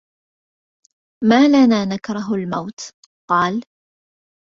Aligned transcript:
مَا 1.23 1.47
لَنَا 1.47 1.85
نَكْرَهُ 1.85 2.33
الْمَوْتَ؟ 2.33 2.79
قَالَ 3.29 3.61